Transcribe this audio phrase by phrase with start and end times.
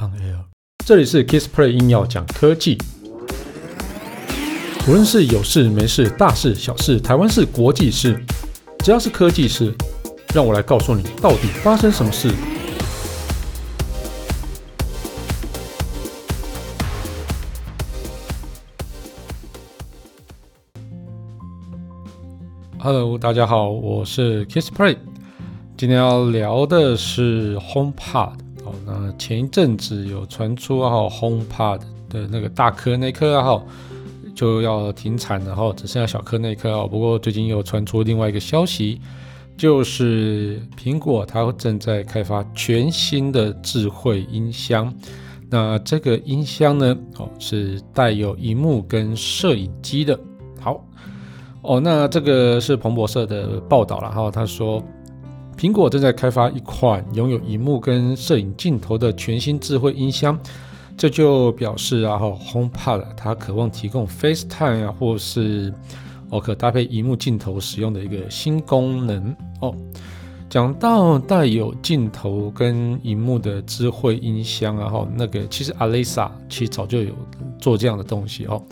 [0.00, 0.44] on air。
[0.84, 2.78] 这里是 Kissplay 硬要讲科技，
[4.88, 8.18] 无论是有事没事、大事小事、台湾事、国际事，
[8.78, 9.74] 只要是科技事，
[10.34, 12.30] 让我来告诉你到底发生什么事。
[22.78, 24.96] Hello，大家好，我是 Kissplay。
[25.76, 28.32] 今天要聊的是 HomePod
[29.18, 33.62] 前一阵子有传出啊，HomePod 的那个大颗那颗啊，
[34.34, 36.86] 就要停产了哈，只剩下小颗那颗啊。
[36.86, 39.00] 不过最近又传出另外一个消息，
[39.56, 44.92] 就是苹果它正在开发全新的智慧音箱。
[45.48, 50.18] 那这个音箱呢，哦，是带有荧幕跟摄影机的。
[50.60, 50.84] 好，
[51.62, 54.82] 哦，那这个是彭博社的报道了哈，他说。
[55.60, 60.40] 苹果正在开发一款拥有萤幕跟摄影镜头的全新智慧音箱，
[60.96, 65.70] 这就表示啊，HomePod 它渴望提供 FaceTime 啊，或是
[66.30, 69.76] 哦可搭配萤幕镜头使用的一个新功能哦。
[70.48, 77.12] 讲到带有镜头跟萤幕的智慧音箱啊，哈，那个其实 Alexa 其实早就有
[77.58, 78.64] 做这样的东西哦。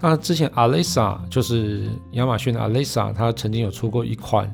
[0.00, 4.50] 那之前 Alexa 就是亚马逊的 Alexa，它曾经有出过一款。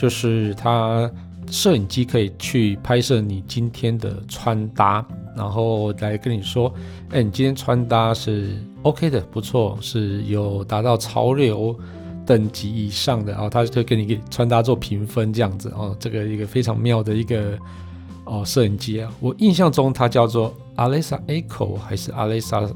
[0.00, 1.10] 就是它
[1.50, 5.04] 摄影机可以去拍摄你今天的穿搭，
[5.36, 6.72] 然后来跟你说，
[7.10, 11.78] 哎，你今天穿搭是 OK 的，不错，是有达到潮流
[12.24, 17.58] 等级以上的，然后它就给你给穿搭做评分这样子哦，这个一个非常妙的一个
[18.24, 22.72] 哦摄影机啊，我印象中它叫做 Alexa Echo 还是 Alexa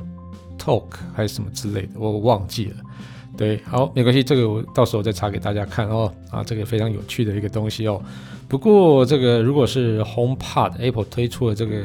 [0.58, 2.76] Talk 还是什么之类的，我忘记了。
[3.36, 6.12] 对，好，没关系，这个我到时候再查给大家看哦。
[6.30, 8.00] 啊，这个非常有趣的一个东西哦。
[8.48, 11.82] 不过这个如果是 HomePod Apple 推出的这个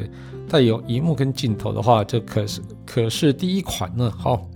[0.48, 4.12] 带有荧幕跟镜头的话，这可是可是第一款呢。
[4.18, 4.48] 好，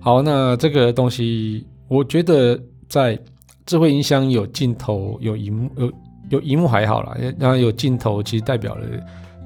[0.00, 3.18] 好，那这个东西我觉得在
[3.66, 5.92] 智慧音箱有镜头、有荧幕、有
[6.30, 8.86] 有荧幕还好啦，然后有镜头其实代表了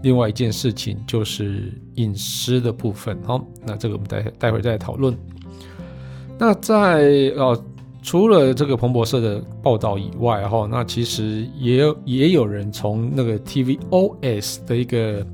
[0.03, 3.19] 另外一件事情，就是隐私的部分。
[3.25, 5.17] 好，那这个我们待待会再讨论。
[6.45, 7.65] 那在呃，
[8.03, 15.25] 除了这个彭博社的报道以外，哈，那其实也有也有人从那个 tvOS 的一个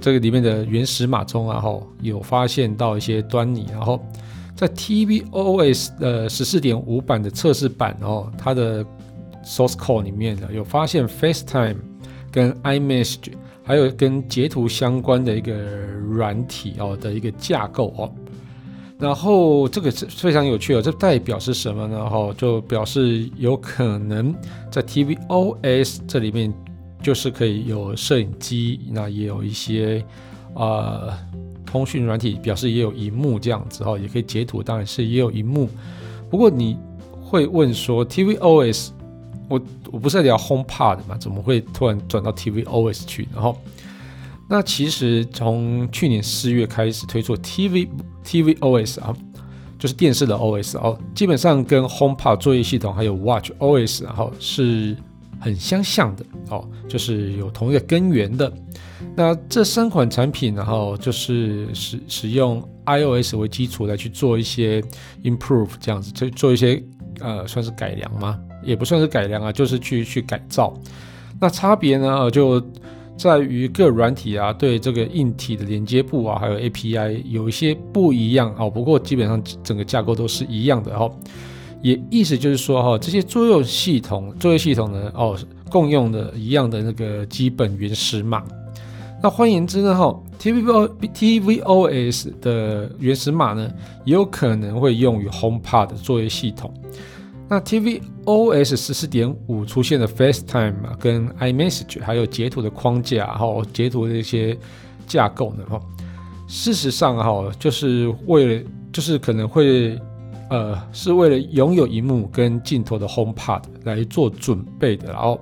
[0.00, 3.66] 这个里面的原始码中啊，哈，有发现到一些端倪。
[3.72, 4.00] 然后
[4.54, 8.84] 在 tvOS 的十四点五版的测试版哦，它的
[9.44, 11.78] source code 里面呢，有发现 FaceTime
[12.30, 13.32] 跟 iMessage
[13.64, 15.52] 还有跟截图相关的一个
[16.08, 18.12] 软体哦的一个架构哦。
[19.00, 22.08] 然后这个是非常有趣哦，这代表是什么呢？
[22.08, 24.34] 哈，就表示有可能
[24.70, 26.52] 在 tvOS 这里面，
[27.02, 30.04] 就是可以有摄影机，那也有一些
[30.54, 31.12] 呃
[31.64, 35.66] 通讯软体，表示也有荧幕这样子哈，也可以截图，当然是也有荧幕。
[36.28, 36.76] 不过你
[37.24, 38.90] 会问说 tvOS，
[39.48, 39.58] 我
[39.90, 43.26] 我不是在聊 HomePod 嘛，怎么会突然转到 tvOS 去？
[43.32, 43.56] 然后。
[44.52, 47.88] 那其实从去年四月开始推出 TV
[48.24, 49.14] tvOS 啊，
[49.78, 54.96] 就是电视的 OS 哦，基本上跟 HomePod 作业系统还有 Watch OS 然后是
[55.38, 58.52] 很相像的哦，就是有同一个根源的。
[59.14, 64.82] 那这三款产品然后就是使使用 iOS 为基础来去做一些
[65.22, 66.82] improve 这样子，就做一些
[67.20, 68.36] 呃算是改良吗？
[68.64, 70.74] 也不算是改良啊，就是去去改造。
[71.40, 72.60] 那差别呢就。
[73.20, 78.70] 在于各软体啊，对这个硬体的连接部啊，还有 API 有一些不一样哦。
[78.70, 81.12] 不过基本上整个架构都是一样的哦。
[81.82, 85.38] 也意思就是说哈，这些作业系统、作业系统呢哦，
[85.70, 88.42] 共用的一样的那个基本原始码。
[89.22, 93.70] 那换言之呢哈，tvO tvOS 的原始码呢，
[94.06, 96.72] 也有可能会用于 HomePod 作业系统。
[97.50, 104.56] 那 tvOS 十四点五出现的 FaceTime 跟 iMessage 还有截图的框架，然后截图的一些
[105.04, 105.80] 架构呢，哈，
[106.46, 109.98] 事实上哈，就是为了，就是可能会，
[110.48, 115.40] 呃，是为了拥有一幕跟镜头的 HomePod 来做准备的，然后。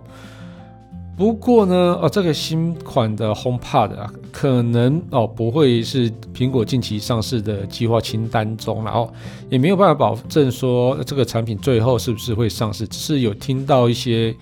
[1.19, 9.13] 不过呢，哦，这个新款的 HomePod 啊，可能哦不会是苹果近期上市的计划清单中，然后
[9.51, 14.33] 也没有办法保证说这个产品最后是不是会上市，只是有听到一些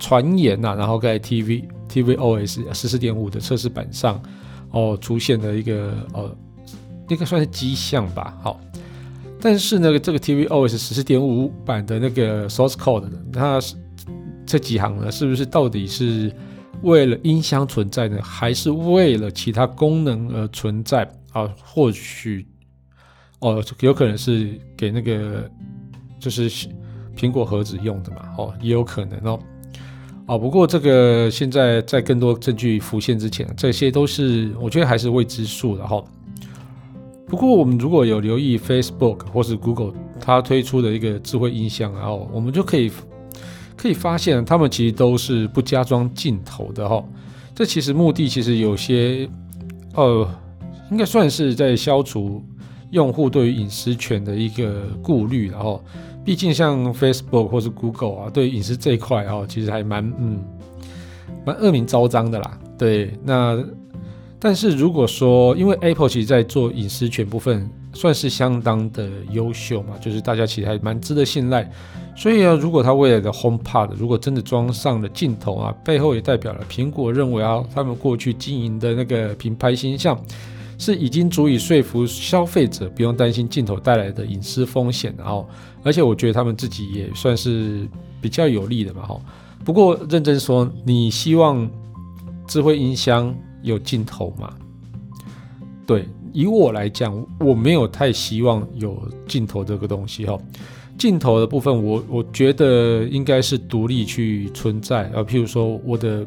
[0.00, 4.20] 传言呐、啊，然后在 TV tvOS 十四点五的测试版上
[4.72, 6.36] 哦出现了一个呃
[7.10, 8.58] 应该算是迹象吧，好，
[9.40, 13.76] 但是呢，这个 tvOS 十四点五版的那个 source code 它是。
[14.54, 16.32] 这几行呢，是不是到底是
[16.82, 21.02] 为了音箱存在呢，还是为了其他功能而存在
[21.32, 21.52] 啊？
[21.60, 22.46] 或许
[23.40, 25.50] 哦，有可能是给那个
[26.20, 26.48] 就是
[27.16, 28.18] 苹果盒子用的嘛？
[28.38, 29.40] 哦，也有可能哦。
[30.26, 36.00] 啊，不过这个现在在更多证据浮现之前，这些都是我觉得还是未知数的哈。
[37.26, 42.88] 不过我们如果有留意 Facebook 或是 Google 它推出的一个智慧音箱，然后我们就可以
[43.84, 47.04] 可以发现，他们其实都是不加装镜头的哈。
[47.54, 49.28] 这其实目的其实有些
[49.94, 50.26] 呃，
[50.90, 52.42] 应该算是在消除
[52.92, 55.84] 用户对于隐私权的一个顾虑，然后。
[56.24, 60.42] 毕竟像 Facebook 或是 Google 啊，对隐私这一块啊，其实还蛮嗯
[61.44, 62.58] 蛮恶名昭彰的啦。
[62.78, 63.62] 对，那
[64.40, 71.70] 但是如果说，因为 Apple 其实在做隐私权部分算是相当的优秀嘛，就是大家其实还蛮值得信赖。
[72.16, 80.18] 所以啊，如果它未来的 HomePod 如果真的装上了镜头啊，背后也代表了苹果认为啊，他们过去经营的那个品牌形象。
[80.76, 85.48] 是已经足以说服消费者不用担心镜头带来的隐私风险，然后，
[85.84, 87.88] 而且我觉得他们自己也算是
[88.20, 89.20] 比较有利的嘛，哈。
[89.64, 91.70] 不过认真说，你希望
[92.48, 93.32] 智慧音箱
[93.62, 94.52] 有镜头吗？
[95.86, 100.38] 对，以我来讲，我没有太希望有镜头这个东西，哈。
[100.98, 106.26] 镜头的部分我，我觉得应该是独立去存在，啊，譬如说我的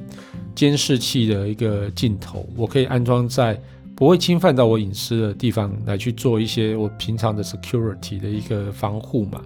[0.56, 3.62] 监视器的一个镜头，我可以安装在。
[3.96, 9.42] 不会侵犯到我隐私的地方来去做一些我平常的 security 的一个防护嘛。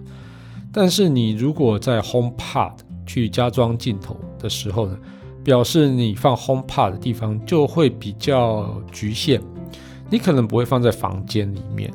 [0.70, 2.72] 但是你如果在 HomePod
[3.06, 4.98] 去加装镜头的时候呢，
[5.42, 9.40] 表示你放 HomePod 的地方就会比较局限。
[10.12, 11.90] 你可能不会放在房间里面，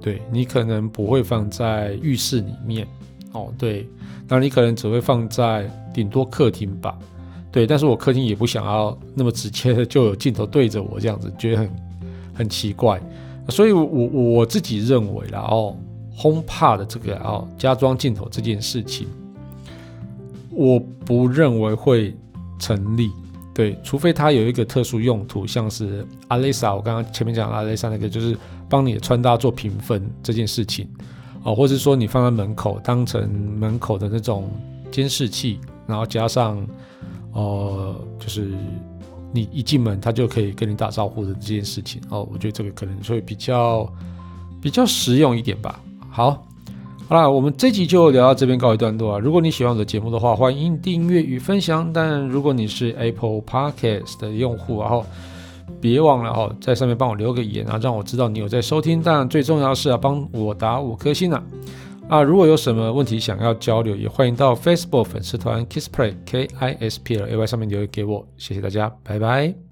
[0.00, 2.86] 对，你可能不会放在浴室里面，
[3.32, 3.86] 哦，对，
[4.26, 6.96] 那你可能只会放在顶多客厅吧，
[7.52, 7.66] 对。
[7.66, 11.88] 但是我客厅也不想要那么直接的就有镜头对着我这样子，觉得很。
[12.38, 13.02] 很奇怪，
[13.48, 15.76] 所以我我自己认为啦哦
[16.14, 19.08] 轰趴的这个哦加装镜头这件事情，
[20.52, 22.14] 我不认为会
[22.56, 23.10] 成立。
[23.58, 28.38] 对，除非它有一个特殊用途，像是 Alexa，我刚刚前面讲 Alexa 那个，就是
[28.68, 30.88] 帮你的穿搭做评分这件事情
[31.42, 33.28] 哦，或者说你放在门口当成
[33.58, 34.48] 门口的那种
[34.92, 35.58] 监视器，
[35.88, 36.64] 然后加上
[37.32, 38.52] 呃就是。
[39.30, 43.86] 你一进门，他就可以跟你打招呼的这件事情哦，我觉得这个可能会比较
[44.58, 45.78] 比较实用一点吧。
[46.08, 46.47] 好，
[47.08, 49.18] 好啦，我们这集就聊到这边告一段落啊。
[49.18, 51.90] 如果你喜欢我的节目的话，欢迎订阅与分享。
[51.90, 55.06] 但如果你是 Apple Podcast 的用户，然后
[55.80, 59.00] 别忘了哦，在上面帮我留个言啊，让我知道你有在收听。
[59.02, 61.42] 但最重要的是啊，帮我打五颗星啊。
[62.10, 68.22] 啊，如果有什么问题想要交流，也欢迎到 Facebook 粉丝团 Kisplay K I S P L A Y 上面留言给我。
[68.36, 69.67] 谢谢大家，拜拜。